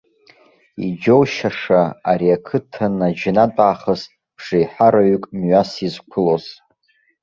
[0.85, 4.01] Иџьоушьаша, ари ақыҭан наџьнатә аахыс
[4.35, 6.45] бжеиҳараҩык мҩас изқәылоз.